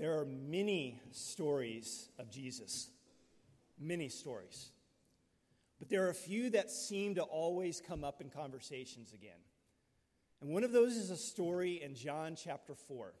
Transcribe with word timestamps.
There 0.00 0.18
are 0.18 0.24
many 0.24 0.98
stories 1.10 2.08
of 2.18 2.30
Jesus, 2.30 2.88
many 3.78 4.08
stories. 4.08 4.70
But 5.78 5.90
there 5.90 6.06
are 6.06 6.08
a 6.08 6.14
few 6.14 6.48
that 6.50 6.70
seem 6.70 7.16
to 7.16 7.22
always 7.22 7.82
come 7.86 8.02
up 8.02 8.22
in 8.22 8.30
conversations 8.30 9.12
again. 9.12 9.36
And 10.40 10.54
one 10.54 10.64
of 10.64 10.72
those 10.72 10.96
is 10.96 11.10
a 11.10 11.18
story 11.18 11.82
in 11.82 11.94
John 11.94 12.34
chapter 12.34 12.74
4. 12.74 13.12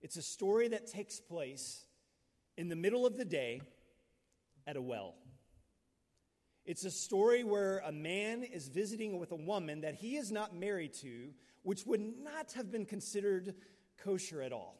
It's 0.00 0.16
a 0.16 0.22
story 0.22 0.68
that 0.68 0.86
takes 0.86 1.18
place 1.18 1.84
in 2.56 2.68
the 2.68 2.76
middle 2.76 3.04
of 3.04 3.16
the 3.16 3.24
day 3.24 3.60
at 4.68 4.76
a 4.76 4.80
well. 4.80 5.16
It's 6.64 6.84
a 6.84 6.92
story 6.92 7.42
where 7.42 7.82
a 7.84 7.90
man 7.90 8.44
is 8.44 8.68
visiting 8.68 9.18
with 9.18 9.32
a 9.32 9.36
woman 9.36 9.80
that 9.80 9.96
he 9.96 10.14
is 10.14 10.30
not 10.30 10.54
married 10.54 10.94
to, 11.00 11.30
which 11.64 11.84
would 11.86 12.22
not 12.22 12.52
have 12.52 12.70
been 12.70 12.86
considered 12.86 13.56
kosher 13.96 14.40
at 14.40 14.52
all. 14.52 14.78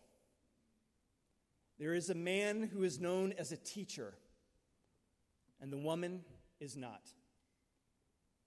There 1.79 1.95
is 1.95 2.11
a 2.11 2.15
man 2.15 2.71
who 2.73 2.83
is 2.83 2.99
known 2.99 3.33
as 3.39 3.53
a 3.53 3.57
teacher, 3.57 4.15
and 5.61 5.73
the 5.73 5.79
woman 5.79 6.23
is 6.61 6.77
not. 6.77 7.03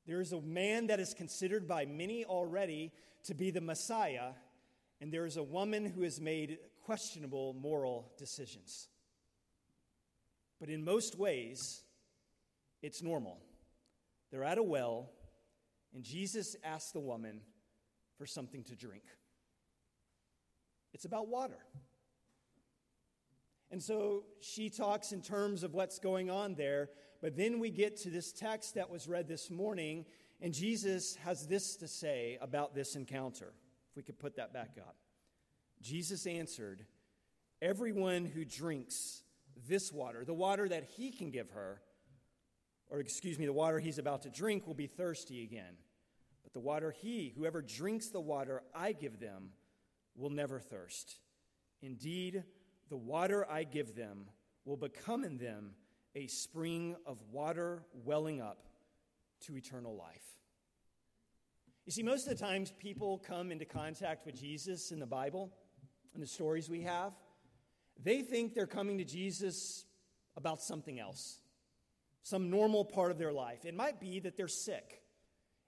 There 0.05 0.20
is 0.20 0.34
a 0.34 0.42
man 0.42 0.88
that 0.88 1.00
is 1.00 1.14
considered 1.14 1.68
by 1.68 1.86
many 1.86 2.26
already 2.26 2.91
to 3.26 3.34
be 3.34 3.52
the 3.52 3.62
Messiah, 3.62 4.32
and 5.00 5.14
there 5.14 5.26
is 5.26 5.38
a 5.38 5.44
woman 5.44 5.86
who 5.86 6.02
has 6.02 6.20
made 6.20 6.58
questionable 6.84 7.54
moral 7.54 8.12
decisions. 8.18 8.90
But 10.60 10.70
in 10.70 10.84
most 10.84 11.18
ways, 11.18 11.84
it's 12.82 13.02
normal. 13.02 13.40
They're 14.32 14.44
at 14.44 14.58
a 14.58 14.63
well, 14.63 15.10
and 15.94 16.04
Jesus 16.04 16.55
asks 16.63 16.91
the 16.91 17.00
woman 17.00 17.41
for 18.18 18.26
something 18.26 18.63
to 18.66 18.76
drink. 18.76 19.04
It's 20.94 21.05
about 21.05 21.27
water. 21.27 21.58
And 23.72 23.82
so 23.82 24.26
she 24.42 24.70
talks 24.70 25.14
in 25.14 25.22
terms 25.22 25.64
of 25.64 25.74
what's 25.74 25.98
going 25.98 26.30
on 26.30 26.55
there, 26.55 26.90
but 27.22 27.38
then 27.38 27.60
we 27.60 27.70
get 27.70 27.96
to 28.02 28.10
this 28.10 28.34
text 28.34 28.76
that 28.76 28.90
was 28.90 29.08
read 29.08 29.30
this 29.30 29.50
morning, 29.50 30.05
and 30.41 30.54
Jesus 30.54 31.16
has 31.24 31.48
this 31.48 31.78
to 31.78 31.88
say 31.88 32.38
about 32.41 32.76
this 32.76 32.96
encounter. 32.96 33.54
If 33.90 33.96
we 33.96 34.04
could 34.04 34.20
put 34.20 34.36
that 34.36 34.54
back 34.54 34.78
up. 34.78 34.98
Jesus 35.82 36.28
answered, 36.28 36.86
Everyone 37.62 38.26
who 38.26 38.44
drinks 38.44 39.24
this 39.68 39.91
water, 39.91 40.26
the 40.26 40.34
water 40.34 40.68
that 40.68 40.84
he 40.84 41.12
can 41.12 41.30
give 41.30 41.52
her, 41.52 41.82
or 42.90 43.00
excuse 43.00 43.40
me, 43.40 43.46
the 43.46 43.54
water 43.54 43.80
he's 43.80 44.00
about 44.00 44.24
to 44.24 44.30
drink 44.30 44.68
will 44.68 44.74
be 44.74 44.88
thirsty 44.88 45.44
again. 45.44 45.76
But 46.44 46.54
the 46.54 46.60
water 46.60 46.91
he, 46.91 47.34
whoever 47.35 47.62
drinks 47.62 48.10
the 48.10 48.20
water 48.20 48.63
I 48.76 48.94
give 48.94 49.20
them, 49.20 49.52
will 50.16 50.30
never 50.30 50.60
thirst. 50.60 51.20
Indeed, 51.82 52.44
the 52.92 52.98
water 52.98 53.50
I 53.50 53.64
give 53.64 53.96
them 53.96 54.26
will 54.66 54.76
become 54.76 55.24
in 55.24 55.38
them 55.38 55.72
a 56.14 56.28
spring 56.28 56.98
of 57.06 57.18
water 57.32 57.84
welling 58.04 58.42
up 58.42 58.66
to 59.46 59.56
eternal 59.56 59.96
life. 59.96 60.36
You 61.86 61.94
see, 61.94 62.04
most 62.04 62.28
of 62.28 62.38
the 62.38 62.44
times 62.44 62.74
people 62.78 63.18
come 63.26 63.50
into 63.50 63.64
contact 63.64 64.25
with 64.25 64.38
Jesus 64.38 64.92
in 64.92 65.00
the 65.00 65.06
Bible 65.06 65.53
and 66.14 66.22
the 66.22 66.28
stories 66.28 66.69
we 66.69 66.81
have, 66.81 67.14
they 68.03 68.22
think 68.22 68.53
they're 68.53 68.68
coming 68.68 68.97
to 68.97 69.06
Jesus 69.06 69.86
about 70.36 70.62
something 70.62 71.00
else, 71.00 71.40
some 72.24 72.50
normal 72.50 72.84
part 72.84 73.09
of 73.09 73.18
their 73.18 73.31
life. 73.31 73.64
It 73.64 73.74
might 73.74 74.02
be 74.02 74.19
that 74.19 74.36
they're 74.36 74.50
sick, 74.50 75.02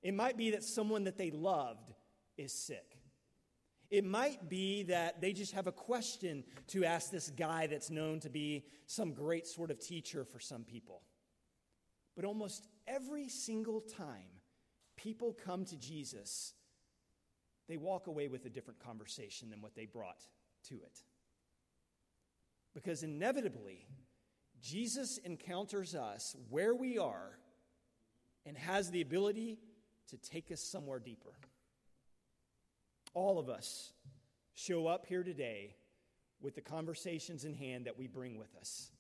it 0.02 0.14
might 0.14 0.36
be 0.36 0.52
that 0.52 0.64
someone 0.66 1.06
that 1.06 1.18
they 1.18 1.32
loved 1.32 1.94
is 2.38 2.52
sick. 2.52 2.98
It 3.94 4.04
might 4.04 4.50
be 4.50 4.82
that 4.86 5.22
they 5.22 5.34
just 5.34 5.52
have 5.52 5.68
a 5.68 5.72
question 5.72 6.44
to 6.70 6.84
ask 6.84 7.12
this 7.12 7.30
guy 7.30 7.68
that's 7.68 7.92
known 7.92 8.20
to 8.22 8.30
be 8.32 8.66
some 8.88 9.14
great 9.14 9.46
sort 9.46 9.70
of 9.70 9.78
teacher 9.78 10.26
for 10.26 10.40
some 10.40 10.64
people. 10.64 11.04
But 12.16 12.26
almost 12.26 12.68
every 12.88 13.30
single 13.30 13.82
time 13.82 14.42
people 14.98 15.38
come 15.46 15.64
to 15.66 15.78
Jesus, 15.78 16.56
they 17.70 17.78
walk 17.78 18.08
away 18.08 18.30
with 18.30 18.48
a 18.48 18.50
different 18.50 18.80
conversation 18.80 19.52
than 19.52 19.62
what 19.62 19.76
they 19.76 19.86
brought 19.86 20.24
to 20.70 20.74
it. 20.74 21.04
Because 22.74 23.04
inevitably, 23.04 23.86
Jesus 24.60 25.20
encounters 25.20 25.94
us 25.94 26.36
where 26.50 26.74
we 26.74 26.98
are 26.98 27.38
and 28.44 28.58
has 28.58 28.90
the 28.90 29.02
ability 29.02 29.60
to 30.10 30.18
take 30.18 30.52
us 30.52 30.62
somewhere 30.62 30.98
deeper. 30.98 31.36
All 33.14 33.40
of 33.40 33.50
us 33.50 33.92
show 34.54 34.88
up 34.88 35.06
here 35.06 35.24
today 35.24 35.76
with 36.42 36.56
the 36.56 36.62
conversations 36.62 37.46
in 37.46 37.54
hand 37.54 37.86
that 37.86 37.98
we 37.98 38.08
bring 38.08 38.38
with 38.38 38.56
us. 38.60 38.92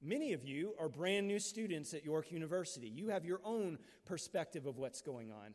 Many 0.00 0.32
of 0.32 0.44
you 0.44 0.74
are 0.80 0.88
brand 0.88 1.28
new 1.28 1.38
students 1.38 1.94
at 1.94 2.04
York 2.04 2.32
University. 2.32 2.88
You 2.88 3.08
have 3.08 3.24
your 3.24 3.40
own 3.44 3.78
perspective 4.04 4.66
of 4.66 4.76
what's 4.76 5.00
going 5.00 5.30
on. 5.30 5.54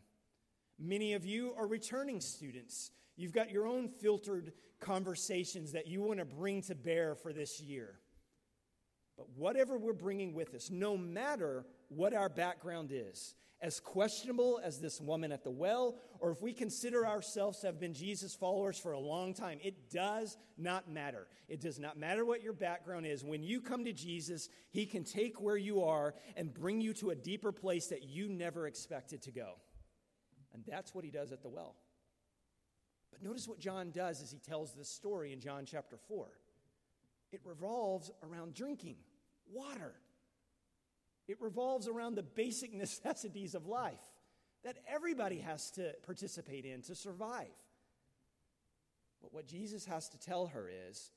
Many 0.79 1.13
of 1.13 1.25
you 1.25 1.53
are 1.57 1.67
returning 1.67 2.21
students. 2.21 2.91
You've 3.15 3.33
got 3.33 3.51
your 3.51 3.67
own 3.67 3.89
filtered 3.89 4.53
conversations 4.79 5.73
that 5.73 5.87
you 5.87 6.01
want 6.01 6.19
to 6.19 6.25
bring 6.25 6.61
to 6.63 6.75
bear 6.75 7.15
for 7.15 7.33
this 7.33 7.59
year. 7.59 7.99
But 9.17 9.27
whatever 9.35 9.77
we're 9.77 9.93
bringing 9.93 10.33
with 10.33 10.53
us, 10.53 10.69
no 10.69 10.95
matter 10.95 11.65
what 11.89 12.13
our 12.13 12.29
background 12.29 12.91
is, 12.93 13.35
as 13.59 13.79
questionable 13.79 14.59
as 14.63 14.79
this 14.79 15.01
woman 15.01 15.31
at 15.31 15.43
the 15.43 15.51
well, 15.51 15.97
or 16.19 16.31
if 16.31 16.41
we 16.41 16.53
consider 16.53 17.07
ourselves 17.07 17.59
to 17.59 17.67
have 17.67 17.79
been 17.79 17.93
Jesus 17.93 18.35
followers 18.35 18.77
for 18.77 18.91
a 18.91 18.99
long 18.99 19.33
time, 19.33 19.57
it 19.63 19.89
does 19.89 20.37
not 20.57 20.89
matter. 20.89 21.27
It 21.47 21.59
does 21.59 21.79
not 21.79 21.97
matter 21.97 22.23
what 22.23 22.43
your 22.43 22.53
background 22.53 23.05
is. 23.05 23.23
When 23.23 23.43
you 23.43 23.61
come 23.61 23.85
to 23.85 23.93
Jesus, 23.93 24.49
He 24.69 24.85
can 24.85 25.03
take 25.03 25.41
where 25.41 25.57
you 25.57 25.83
are 25.83 26.13
and 26.35 26.53
bring 26.53 26.81
you 26.81 26.93
to 26.95 27.09
a 27.09 27.15
deeper 27.15 27.51
place 27.51 27.87
that 27.87 28.03
you 28.03 28.29
never 28.29 28.67
expected 28.67 29.23
to 29.23 29.31
go. 29.31 29.53
And 30.53 30.63
that's 30.67 30.93
what 30.93 31.03
He 31.03 31.11
does 31.11 31.31
at 31.31 31.41
the 31.41 31.49
well. 31.49 31.75
But 33.11 33.27
notice 33.27 33.47
what 33.47 33.59
John 33.59 33.91
does 33.91 34.21
as 34.21 34.31
he 34.31 34.37
tells 34.37 34.73
this 34.73 34.89
story 34.89 35.33
in 35.33 35.39
John 35.39 35.65
chapter 35.65 35.97
4. 36.07 36.27
It 37.31 37.41
revolves 37.43 38.11
around 38.23 38.53
drinking 38.53 38.97
water, 39.51 39.95
it 41.27 41.41
revolves 41.41 41.87
around 41.87 42.15
the 42.15 42.23
basic 42.23 42.73
necessities 42.85 43.55
of 43.55 43.67
life 43.67 43.99
that 44.63 44.77
everybody 44.87 45.39
has 45.39 45.71
to 45.71 45.93
participate 46.05 46.65
in 46.65 46.81
to 46.83 46.95
survive. 46.95 47.47
But 49.21 49.33
what 49.33 49.47
Jesus 49.47 49.85
has 49.85 50.09
to 50.09 50.19
tell 50.19 50.47
her 50.47 50.69
is 50.89 51.11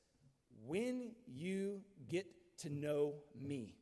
when 0.66 1.12
you 1.26 1.80
get 2.08 2.26
to 2.58 2.70
know 2.70 3.14
me, 3.40 3.74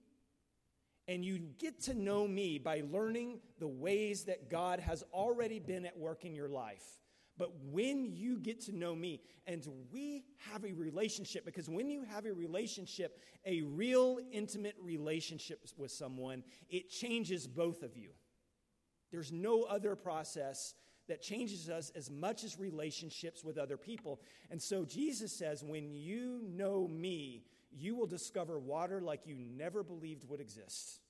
and 1.06 1.24
you 1.24 1.38
get 1.58 1.82
to 1.84 1.94
know 1.94 2.28
me 2.28 2.58
by 2.58 2.82
learning 2.90 3.40
the 3.58 3.68
ways 3.68 4.24
that 4.24 4.50
God 4.50 4.78
has 4.80 5.02
already 5.12 5.58
been 5.58 5.86
at 5.86 5.98
work 5.98 6.24
in 6.24 6.34
your 6.34 6.48
life 6.48 6.84
but 7.38 7.52
when 7.70 8.04
you 8.04 8.38
get 8.38 8.60
to 8.62 8.76
know 8.76 8.94
me, 8.94 9.20
and 9.46 9.66
we 9.92 10.24
have 10.50 10.64
a 10.64 10.72
relationship, 10.72 11.44
because 11.44 11.68
when 11.68 11.88
you 11.88 12.02
have 12.02 12.26
a 12.26 12.32
relationship, 12.32 13.18
a 13.46 13.62
real 13.62 14.18
intimate 14.32 14.76
relationship 14.82 15.64
with 15.76 15.92
someone, 15.92 16.42
it 16.68 16.90
changes 16.90 17.46
both 17.46 17.82
of 17.82 17.96
you. 17.96 18.10
There's 19.12 19.32
no 19.32 19.62
other 19.62 19.94
process 19.94 20.74
that 21.06 21.22
changes 21.22 21.70
us 21.70 21.90
as 21.96 22.10
much 22.10 22.44
as 22.44 22.58
relationships 22.58 23.42
with 23.42 23.56
other 23.56 23.78
people. 23.78 24.20
And 24.50 24.60
so 24.60 24.84
Jesus 24.84 25.32
says, 25.32 25.64
when 25.64 25.94
you 25.94 26.42
know 26.44 26.86
me, 26.86 27.44
you 27.70 27.94
will 27.94 28.06
discover 28.06 28.58
water 28.58 29.00
like 29.00 29.26
you 29.26 29.36
never 29.36 29.82
believed 29.82 30.28
would 30.28 30.40
exist. 30.40 31.00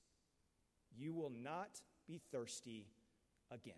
You 0.97 1.13
will 1.13 1.31
not 1.31 1.81
be 2.07 2.21
thirsty 2.31 2.87
again. 3.51 3.73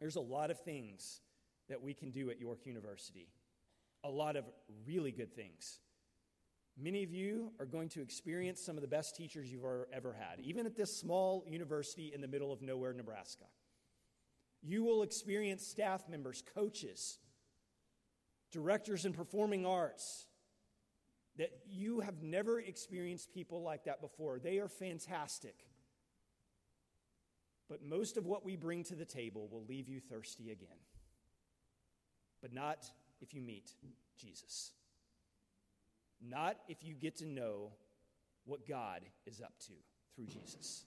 There's 0.00 0.16
a 0.16 0.20
lot 0.20 0.50
of 0.50 0.58
things 0.60 1.20
that 1.68 1.82
we 1.82 1.94
can 1.94 2.10
do 2.10 2.30
at 2.30 2.40
York 2.40 2.66
University, 2.66 3.28
a 4.02 4.10
lot 4.10 4.36
of 4.36 4.44
really 4.86 5.12
good 5.12 5.34
things. 5.34 5.80
Many 6.78 7.02
of 7.02 7.12
you 7.12 7.52
are 7.60 7.66
going 7.66 7.88
to 7.90 8.00
experience 8.00 8.60
some 8.60 8.76
of 8.76 8.82
the 8.82 8.88
best 8.88 9.14
teachers 9.14 9.52
you've 9.52 9.64
ever 9.92 10.16
had, 10.18 10.40
even 10.40 10.66
at 10.66 10.76
this 10.76 10.96
small 10.96 11.44
university 11.46 12.12
in 12.14 12.20
the 12.20 12.28
middle 12.28 12.52
of 12.52 12.62
nowhere, 12.62 12.92
Nebraska. 12.92 13.44
You 14.62 14.82
will 14.82 15.02
experience 15.02 15.66
staff 15.66 16.08
members, 16.08 16.42
coaches, 16.54 17.18
directors 18.50 19.04
in 19.04 19.12
performing 19.12 19.66
arts 19.66 20.26
that 21.36 21.50
you 21.66 22.00
have 22.00 22.22
never 22.22 22.60
experienced 22.60 23.32
people 23.32 23.62
like 23.62 23.84
that 23.84 24.00
before. 24.00 24.38
They 24.38 24.58
are 24.58 24.68
fantastic. 24.68 25.54
But 27.70 27.82
most 27.84 28.18
of 28.18 28.26
what 28.26 28.44
we 28.44 28.56
bring 28.56 28.84
to 28.84 28.94
the 28.94 29.06
table 29.06 29.48
will 29.50 29.64
leave 29.66 29.88
you 29.88 30.00
thirsty 30.00 30.50
again. 30.50 30.76
But 32.42 32.52
not 32.52 32.90
if 33.22 33.32
you 33.32 33.40
meet 33.40 33.70
Jesus. 34.18 34.72
Not 36.20 36.56
if 36.68 36.82
you 36.82 36.94
get 36.94 37.16
to 37.18 37.26
know 37.26 37.70
what 38.44 38.66
God 38.68 39.02
is 39.24 39.40
up 39.40 39.52
to 39.60 39.72
through 40.16 40.26
Jesus. 40.26 40.84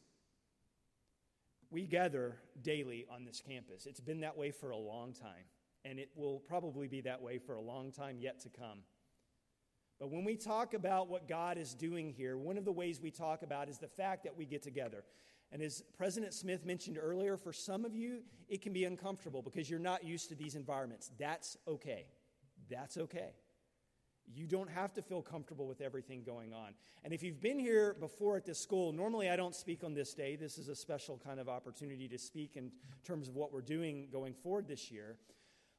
We 1.71 1.87
gather 1.87 2.35
daily 2.61 3.05
on 3.09 3.23
this 3.23 3.41
campus. 3.41 3.85
It's 3.85 4.01
been 4.01 4.19
that 4.19 4.37
way 4.37 4.51
for 4.51 4.71
a 4.71 4.77
long 4.77 5.13
time. 5.13 5.45
and 5.85 5.99
it 5.99 6.09
will 6.15 6.39
probably 6.39 6.87
be 6.87 7.01
that 7.01 7.21
way 7.21 7.37
for 7.37 7.55
a 7.55 7.61
long 7.61 7.91
time 7.91 8.17
yet 8.19 8.39
to 8.41 8.49
come. 8.49 8.79
But 10.03 10.11
when 10.11 10.25
we 10.25 10.35
talk 10.35 10.73
about 10.73 11.07
what 11.07 11.29
God 11.29 11.57
is 11.57 11.73
doing 11.73 12.09
here, 12.09 12.37
one 12.37 12.57
of 12.57 12.65
the 12.65 12.73
ways 12.73 12.99
we 12.99 13.09
talk 13.09 13.41
about 13.41 13.69
is 13.69 13.77
the 13.77 13.87
fact 13.87 14.25
that 14.25 14.35
we 14.37 14.43
get 14.43 14.61
together. 14.61 15.05
And 15.49 15.61
as 15.61 15.81
President 15.97 16.33
Smith 16.33 16.65
mentioned 16.65 16.97
earlier, 17.01 17.37
for 17.37 17.53
some 17.53 17.85
of 17.85 17.95
you, 17.95 18.19
it 18.49 18.61
can 18.61 18.73
be 18.73 18.83
uncomfortable 18.83 19.41
because 19.41 19.69
you're 19.69 19.79
not 19.79 20.03
used 20.03 20.27
to 20.27 20.35
these 20.35 20.55
environments. 20.55 21.09
That's 21.17 21.55
okay. 21.69 22.07
That's 22.69 22.97
okay. 22.97 23.29
You 24.27 24.45
don't 24.45 24.69
have 24.69 24.93
to 24.95 25.01
feel 25.01 25.21
comfortable 25.21 25.67
with 25.67 25.79
everything 25.79 26.23
going 26.25 26.53
on. 26.53 26.73
And 27.05 27.13
if 27.13 27.23
you've 27.23 27.39
been 27.39 27.57
here 27.57 27.95
before 27.97 28.35
at 28.35 28.43
this 28.43 28.59
school, 28.59 28.91
normally 28.91 29.29
I 29.29 29.37
don't 29.37 29.55
speak 29.55 29.85
on 29.85 29.93
this 29.93 30.13
day. 30.13 30.35
This 30.35 30.57
is 30.57 30.67
a 30.67 30.75
special 30.75 31.17
kind 31.25 31.39
of 31.39 31.47
opportunity 31.47 32.09
to 32.09 32.17
speak 32.17 32.57
in 32.57 32.73
terms 33.05 33.29
of 33.29 33.37
what 33.37 33.53
we're 33.53 33.61
doing 33.61 34.09
going 34.11 34.33
forward 34.33 34.67
this 34.67 34.91
year. 34.91 35.15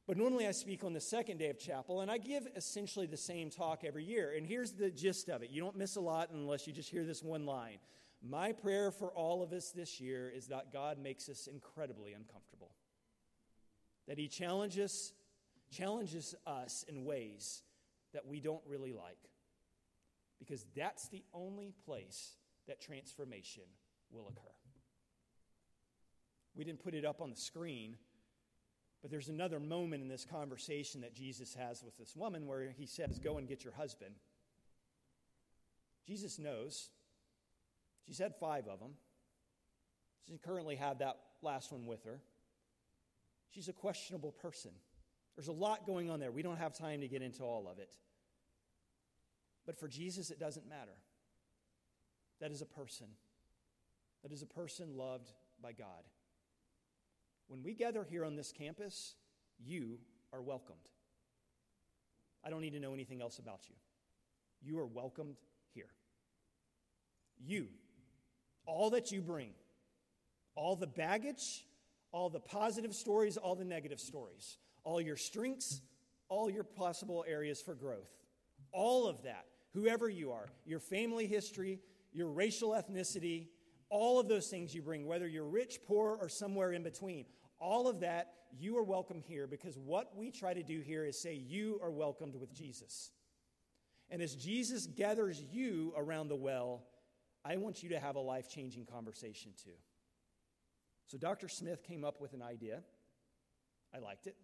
But 0.07 0.17
normally 0.17 0.47
I 0.47 0.51
speak 0.51 0.83
on 0.83 0.93
the 0.93 1.01
second 1.01 1.37
day 1.37 1.49
of 1.49 1.57
chapel, 1.57 2.01
and 2.01 2.11
I 2.11 2.19
give 2.19 2.47
essentially 2.55 3.07
the 3.07 3.17
same 3.17 3.49
talk 3.49 3.83
every 3.83 4.03
year. 4.03 4.33
And 4.37 4.45
here's 4.45 4.71
the 4.71 4.91
gist 4.91 5.29
of 5.29 5.41
it 5.41 5.49
you 5.49 5.61
don't 5.61 5.77
miss 5.77 5.95
a 5.95 6.01
lot 6.01 6.29
unless 6.31 6.67
you 6.67 6.73
just 6.73 6.89
hear 6.89 7.03
this 7.03 7.23
one 7.23 7.45
line. 7.45 7.77
My 8.21 8.51
prayer 8.51 8.91
for 8.91 9.11
all 9.11 9.43
of 9.43 9.51
us 9.51 9.71
this 9.71 9.99
year 9.99 10.31
is 10.33 10.47
that 10.47 10.71
God 10.71 10.99
makes 10.99 11.27
us 11.27 11.47
incredibly 11.47 12.13
uncomfortable, 12.13 12.71
that 14.07 14.17
He 14.17 14.27
challenges, 14.27 15.13
challenges 15.71 16.35
us 16.45 16.85
in 16.87 17.03
ways 17.03 17.63
that 18.13 18.25
we 18.25 18.39
don't 18.39 18.63
really 18.67 18.93
like, 18.93 19.29
because 20.39 20.65
that's 20.75 21.07
the 21.09 21.23
only 21.33 21.73
place 21.85 22.35
that 22.67 22.79
transformation 22.79 23.63
will 24.11 24.27
occur. 24.27 24.51
We 26.55 26.63
didn't 26.63 26.83
put 26.83 26.93
it 26.93 27.05
up 27.05 27.21
on 27.21 27.29
the 27.31 27.35
screen 27.35 27.97
but 29.01 29.11
there's 29.11 29.29
another 29.29 29.59
moment 29.59 30.01
in 30.01 30.07
this 30.07 30.25
conversation 30.25 31.01
that 31.01 31.13
Jesus 31.13 31.53
has 31.55 31.83
with 31.83 31.97
this 31.97 32.15
woman 32.15 32.47
where 32.47 32.73
he 32.77 32.85
says, 32.85 33.19
Go 33.19 33.37
and 33.37 33.47
get 33.47 33.63
your 33.63 33.73
husband. 33.73 34.15
Jesus 36.07 36.39
knows. 36.39 36.89
She's 38.05 38.19
had 38.19 38.35
five 38.35 38.67
of 38.67 38.79
them. 38.79 38.91
She 40.27 40.37
currently 40.37 40.75
have 40.75 40.99
that 40.99 41.17
last 41.41 41.71
one 41.71 41.85
with 41.85 42.03
her. 42.05 42.19
She's 43.51 43.67
a 43.67 43.73
questionable 43.73 44.31
person. 44.31 44.71
There's 45.35 45.47
a 45.47 45.53
lot 45.53 45.85
going 45.85 46.09
on 46.09 46.19
there. 46.19 46.31
We 46.31 46.41
don't 46.41 46.57
have 46.57 46.77
time 46.77 47.01
to 47.01 47.07
get 47.07 47.21
into 47.21 47.43
all 47.43 47.67
of 47.67 47.79
it. 47.79 47.93
But 49.65 49.79
for 49.79 49.87
Jesus, 49.87 50.29
it 50.29 50.39
doesn't 50.39 50.67
matter. 50.67 50.97
That 52.39 52.51
is 52.51 52.61
a 52.61 52.65
person. 52.65 53.07
That 54.23 54.31
is 54.31 54.41
a 54.41 54.45
person 54.45 54.97
loved 54.97 55.31
by 55.61 55.71
God. 55.71 56.03
When 57.47 57.63
we 57.63 57.73
gather 57.73 58.03
here 58.03 58.25
on 58.25 58.35
this 58.35 58.51
campus, 58.51 59.15
you 59.63 59.99
are 60.33 60.41
welcomed. 60.41 60.79
I 62.43 62.49
don't 62.49 62.61
need 62.61 62.73
to 62.73 62.79
know 62.79 62.93
anything 62.93 63.21
else 63.21 63.39
about 63.39 63.61
you. 63.69 63.75
You 64.61 64.79
are 64.79 64.85
welcomed 64.85 65.35
here. 65.73 65.89
You, 67.37 67.67
all 68.65 68.89
that 68.91 69.11
you 69.11 69.21
bring, 69.21 69.51
all 70.55 70.75
the 70.75 70.87
baggage, 70.87 71.65
all 72.11 72.29
the 72.29 72.39
positive 72.39 72.95
stories, 72.95 73.37
all 73.37 73.55
the 73.55 73.65
negative 73.65 73.99
stories, 73.99 74.57
all 74.83 75.01
your 75.01 75.17
strengths, 75.17 75.81
all 76.29 76.49
your 76.49 76.63
possible 76.63 77.25
areas 77.27 77.61
for 77.61 77.75
growth, 77.75 78.09
all 78.71 79.07
of 79.07 79.23
that, 79.23 79.45
whoever 79.73 80.09
you 80.09 80.31
are, 80.31 80.47
your 80.65 80.79
family 80.79 81.27
history, 81.27 81.79
your 82.13 82.29
racial 82.29 82.69
ethnicity, 82.69 83.47
all 83.89 84.19
of 84.19 84.27
those 84.27 84.47
things 84.47 84.73
you 84.73 84.81
bring, 84.81 85.05
whether 85.05 85.27
you're 85.27 85.45
rich, 85.45 85.79
poor, 85.87 86.17
or 86.19 86.29
somewhere 86.29 86.71
in 86.71 86.83
between, 86.83 87.25
all 87.59 87.87
of 87.87 88.01
that, 88.01 88.33
you 88.57 88.77
are 88.77 88.83
welcome 88.83 89.21
here 89.21 89.47
because 89.47 89.77
what 89.77 90.15
we 90.15 90.31
try 90.31 90.53
to 90.53 90.63
do 90.63 90.79
here 90.81 91.05
is 91.05 91.19
say 91.19 91.33
you 91.33 91.79
are 91.83 91.91
welcomed 91.91 92.35
with 92.35 92.53
Jesus. 92.53 93.11
And 94.09 94.21
as 94.21 94.35
Jesus 94.35 94.85
gathers 94.85 95.41
you 95.51 95.93
around 95.97 96.27
the 96.27 96.35
well, 96.35 96.83
I 97.43 97.57
want 97.57 97.83
you 97.83 97.89
to 97.89 97.99
have 97.99 98.15
a 98.15 98.19
life 98.19 98.49
changing 98.49 98.85
conversation 98.85 99.51
too. 99.63 99.77
So 101.07 101.17
Dr. 101.17 101.47
Smith 101.47 101.83
came 101.83 102.03
up 102.03 102.19
with 102.19 102.33
an 102.33 102.41
idea. 102.41 102.81
I 103.93 103.99
liked 103.99 104.27
it. 104.27 104.35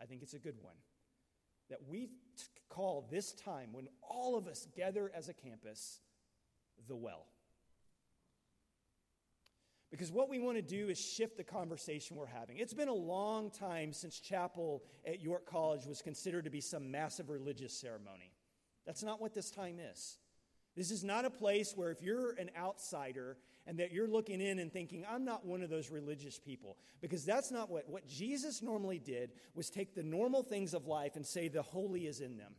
I 0.00 0.04
think 0.04 0.22
it's 0.22 0.34
a 0.34 0.38
good 0.38 0.56
one. 0.60 0.76
That 1.70 1.80
we 1.88 2.06
t- 2.06 2.10
call 2.68 3.08
this 3.10 3.32
time 3.32 3.70
when 3.72 3.88
all 4.02 4.36
of 4.36 4.46
us 4.46 4.68
gather 4.76 5.10
as 5.14 5.28
a 5.28 5.34
campus 5.34 6.00
the 6.88 6.96
well. 6.96 7.26
Because 9.90 10.10
what 10.10 10.28
we 10.28 10.38
want 10.38 10.56
to 10.56 10.62
do 10.62 10.88
is 10.88 10.98
shift 10.98 11.36
the 11.36 11.44
conversation 11.44 12.16
we're 12.16 12.26
having. 12.26 12.58
It's 12.58 12.74
been 12.74 12.88
a 12.88 12.94
long 12.94 13.50
time 13.50 13.92
since 13.92 14.18
chapel 14.18 14.82
at 15.06 15.22
York 15.22 15.46
College 15.46 15.86
was 15.86 16.02
considered 16.02 16.44
to 16.44 16.50
be 16.50 16.60
some 16.60 16.90
massive 16.90 17.30
religious 17.30 17.72
ceremony. 17.72 18.32
That's 18.84 19.02
not 19.02 19.20
what 19.20 19.32
this 19.32 19.50
time 19.50 19.78
is. 19.78 20.18
This 20.76 20.90
is 20.90 21.02
not 21.02 21.24
a 21.24 21.30
place 21.30 21.72
where 21.74 21.90
if 21.90 22.02
you're 22.02 22.32
an 22.32 22.50
outsider 22.58 23.38
and 23.66 23.78
that 23.78 23.92
you're 23.92 24.08
looking 24.08 24.40
in 24.40 24.58
and 24.58 24.72
thinking, 24.72 25.04
I'm 25.08 25.24
not 25.24 25.46
one 25.46 25.62
of 25.62 25.70
those 25.70 25.90
religious 25.90 26.38
people, 26.38 26.76
because 27.00 27.24
that's 27.24 27.50
not 27.50 27.70
what, 27.70 27.88
what 27.88 28.06
Jesus 28.06 28.62
normally 28.62 28.98
did 28.98 29.32
was 29.54 29.70
take 29.70 29.94
the 29.94 30.02
normal 30.02 30.42
things 30.42 30.74
of 30.74 30.86
life 30.86 31.16
and 31.16 31.24
say 31.24 31.48
the 31.48 31.62
holy 31.62 32.06
is 32.06 32.20
in 32.20 32.36
them. 32.36 32.54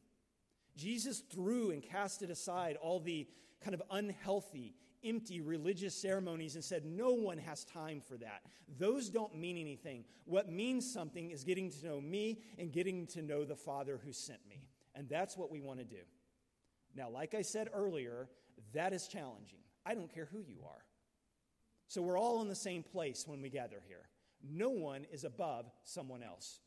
Jesus 0.76 1.20
threw 1.20 1.72
and 1.72 1.84
casted 1.84 2.32
aside 2.32 2.78
all 2.82 3.00
the 3.00 3.28
kind 3.62 3.74
of 3.74 3.82
unhealthy 3.92 4.76
empty 5.08 5.42
religious 5.42 5.96
ceremonies 5.96 6.56
and 6.56 6.64
said, 6.64 6.86
No 6.86 7.12
one 7.12 7.38
has 7.38 7.64
time 7.66 8.02
for 8.02 8.18
that. 8.18 8.42
Those 8.78 9.10
don't 9.10 9.36
mean 9.36 9.58
anything. 9.58 10.04
What 10.26 10.52
means 10.52 10.92
something 10.92 11.32
is 11.32 11.44
getting 11.44 11.70
to 11.72 11.86
know 11.86 12.02
me 12.02 12.42
and 12.58 12.72
getting 12.72 13.08
to 13.08 13.22
know 13.22 13.46
the 13.46 13.56
Father 13.56 14.00
who 14.04 14.12
sent 14.12 14.40
me. 14.48 14.68
And 14.96 15.08
that's 15.08 15.38
what 15.38 15.52
we 15.52 15.62
want 15.62 15.80
to 15.80 15.86
do. 15.86 16.02
Now, 16.96 17.10
like 17.10 17.36
I 17.36 17.44
said 17.44 17.70
earlier, 17.74 18.30
that 18.74 18.94
is 18.94 19.08
challenging. 19.08 19.60
I 19.86 19.94
don't 19.94 20.14
care 20.14 20.28
who 20.32 20.40
you 20.40 20.58
are. 20.66 20.84
So 21.88 22.02
we're 22.02 22.20
all 22.20 22.42
in 22.42 22.50
the 22.50 22.56
same 22.56 22.84
place 22.84 23.26
when 23.26 23.42
we 23.42 23.50
gather 23.50 23.82
here. 23.88 24.10
No 24.44 24.70
one 24.70 25.06
is 25.12 25.24
above 25.24 25.72
someone 25.84 26.24
else. 26.24 26.60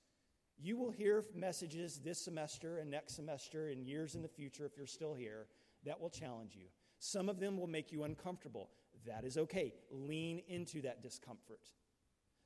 You 0.62 0.76
will 0.76 0.90
hear 0.90 1.25
messages 1.34 1.98
this 1.98 2.20
semester 2.20 2.78
and 2.78 2.90
next 2.90 3.16
semester 3.16 3.69
and 3.69 3.84
years 3.84 4.14
in 4.14 4.22
the 4.22 4.28
future, 4.28 4.66
if 4.66 4.76
you're 4.76 4.87
still 4.87 5.14
here, 5.14 5.46
that 5.84 6.00
will 6.00 6.10
challenge 6.10 6.54
you. 6.54 6.66
Some 7.00 7.31
of 7.31 7.41
them 7.41 7.56
will 7.56 7.67
make 7.67 7.91
you 7.91 8.05
uncomfortable. 8.05 8.69
That 9.06 9.25
is 9.25 9.38
okay. 9.38 9.73
Lean 9.91 10.43
into 10.47 10.82
that 10.82 11.02
discomfort. 11.02 11.70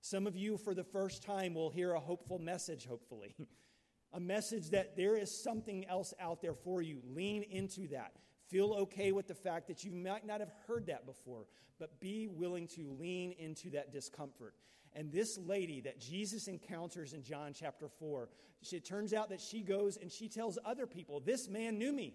Some 0.00 0.26
of 0.26 0.36
you, 0.36 0.56
for 0.56 0.74
the 0.74 0.84
first 0.84 1.24
time, 1.24 1.54
will 1.54 1.70
hear 1.70 1.92
a 1.92 2.00
hopeful 2.00 2.38
message, 2.38 2.86
hopefully. 2.86 3.34
a 4.12 4.20
message 4.20 4.70
that 4.70 4.96
there 4.96 5.16
is 5.16 5.42
something 5.42 5.84
else 5.88 6.14
out 6.20 6.40
there 6.40 6.54
for 6.54 6.80
you. 6.80 7.00
Lean 7.14 7.42
into 7.42 7.88
that. 7.88 8.12
Feel 8.48 8.74
okay 8.74 9.10
with 9.10 9.26
the 9.26 9.34
fact 9.34 9.66
that 9.66 9.82
you 9.82 9.90
might 9.90 10.24
not 10.24 10.38
have 10.38 10.52
heard 10.68 10.86
that 10.86 11.04
before, 11.04 11.46
but 11.80 12.00
be 12.00 12.28
willing 12.28 12.68
to 12.68 12.94
lean 12.98 13.32
into 13.32 13.70
that 13.70 13.92
discomfort. 13.92 14.54
And 14.92 15.10
this 15.10 15.36
lady 15.36 15.80
that 15.80 15.98
Jesus 15.98 16.46
encounters 16.46 17.12
in 17.12 17.24
John 17.24 17.52
chapter 17.52 17.88
4, 17.88 18.28
it 18.70 18.84
turns 18.84 19.12
out 19.12 19.30
that 19.30 19.40
she 19.40 19.62
goes 19.62 19.96
and 19.96 20.12
she 20.12 20.28
tells 20.28 20.58
other 20.64 20.86
people, 20.86 21.18
This 21.18 21.48
man 21.48 21.76
knew 21.76 21.92
me. 21.92 22.14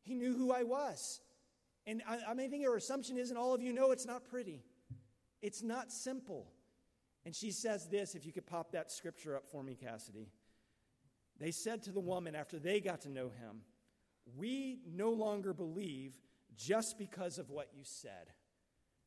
He 0.00 0.14
knew 0.14 0.34
who 0.34 0.52
I 0.52 0.62
was. 0.62 1.20
And 1.86 2.02
I, 2.08 2.18
I 2.30 2.34
may 2.34 2.48
think 2.48 2.64
her 2.64 2.76
assumption 2.76 3.16
is, 3.16 3.30
and 3.30 3.38
all 3.38 3.54
of 3.54 3.62
you 3.62 3.72
know 3.72 3.92
it's 3.92 4.06
not 4.06 4.24
pretty. 4.24 4.62
It's 5.40 5.62
not 5.62 5.92
simple. 5.92 6.48
And 7.24 7.34
she 7.34 7.50
says 7.50 7.88
this, 7.88 8.14
if 8.14 8.26
you 8.26 8.32
could 8.32 8.46
pop 8.46 8.72
that 8.72 8.90
scripture 8.90 9.36
up 9.36 9.48
for 9.48 9.62
me, 9.62 9.76
Cassidy. 9.76 10.28
They 11.38 11.50
said 11.50 11.82
to 11.84 11.92
the 11.92 12.00
woman 12.00 12.34
after 12.34 12.58
they 12.58 12.80
got 12.80 13.02
to 13.02 13.10
know 13.10 13.28
him, 13.28 13.62
We 14.36 14.80
no 14.90 15.10
longer 15.10 15.52
believe 15.52 16.18
just 16.56 16.98
because 16.98 17.38
of 17.38 17.50
what 17.50 17.68
you 17.74 17.82
said. 17.84 18.32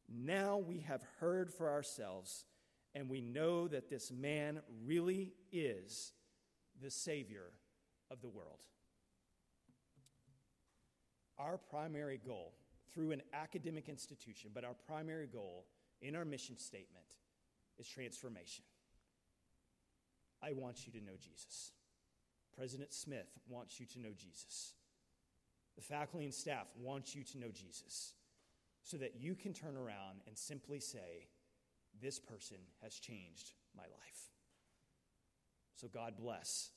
Now 0.07 0.57
we 0.57 0.79
have 0.79 1.03
heard 1.19 1.51
for 1.51 1.69
ourselves, 1.69 2.45
and 2.95 3.09
we 3.09 3.21
know 3.21 3.67
that 3.67 3.89
this 3.89 4.11
man 4.11 4.61
really 4.85 5.33
is 5.51 6.13
the 6.81 6.91
Savior 6.91 7.51
of 8.09 8.21
the 8.21 8.29
world. 8.29 8.59
Our 11.37 11.57
primary 11.57 12.19
goal 12.23 12.53
through 12.93 13.11
an 13.11 13.21
academic 13.33 13.89
institution, 13.89 14.51
but 14.53 14.63
our 14.63 14.75
primary 14.87 15.27
goal 15.27 15.65
in 16.01 16.15
our 16.15 16.25
mission 16.25 16.57
statement 16.57 17.05
is 17.77 17.87
transformation. 17.87 18.63
I 20.41 20.53
want 20.53 20.85
you 20.85 20.93
to 20.93 21.05
know 21.05 21.17
Jesus. 21.19 21.71
President 22.55 22.93
Smith 22.93 23.27
wants 23.47 23.79
you 23.79 23.85
to 23.87 23.99
know 23.99 24.11
Jesus. 24.17 24.73
The 25.75 25.81
faculty 25.81 26.25
and 26.25 26.33
staff 26.33 26.67
want 26.77 27.15
you 27.15 27.23
to 27.23 27.39
know 27.39 27.51
Jesus 27.53 28.13
so 28.83 28.97
that 28.97 29.15
you 29.19 29.35
can 29.35 29.53
turn 29.53 29.75
around 29.75 30.21
and 30.27 30.37
simply 30.37 30.79
say, 30.79 31.27
This 32.01 32.19
person 32.19 32.57
has 32.81 32.95
changed 32.95 33.51
my 33.75 33.83
life. 33.83 34.29
So, 35.75 35.87
God 35.87 36.15
bless 36.17 36.71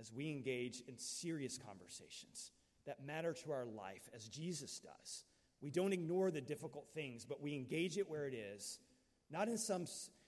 as 0.00 0.12
we 0.12 0.30
engage 0.30 0.82
in 0.88 0.98
serious 0.98 1.58
conversations 1.58 2.50
that 2.86 3.06
matter 3.06 3.32
to 3.32 3.52
our 3.52 3.64
life 3.64 4.08
as 4.14 4.28
Jesus 4.28 4.80
does 4.80 5.24
we 5.62 5.70
don't 5.70 5.92
ignore 5.92 6.30
the 6.30 6.40
difficult 6.40 6.88
things, 6.92 7.24
but 7.24 7.40
we 7.40 7.54
engage 7.54 7.96
it 7.96 8.10
where 8.10 8.26
it 8.26 8.34
is, 8.34 8.80
not 9.30 9.48
in 9.48 9.56
some, 9.56 9.86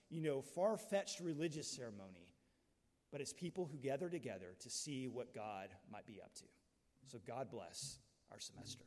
you 0.09 0.23
know, 0.23 0.41
far-fetched 0.41 1.21
religious 1.21 1.69
ceremony, 1.69 2.33
but 3.11 3.21
as 3.21 3.33
people 3.33 3.69
who 3.71 3.77
gather 3.79 4.09
together 4.09 4.55
to 4.61 4.71
see 4.71 5.09
what 5.09 5.35
God 5.35 5.69
might 5.91 6.07
be 6.07 6.21
up 6.23 6.35
to. 6.37 6.45
So 7.07 7.19
God 7.27 7.51
bless 7.51 7.99
our 8.31 8.39
semester. 8.39 8.85